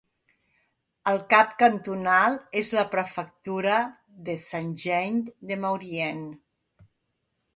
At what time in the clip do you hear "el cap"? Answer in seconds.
1.09-1.51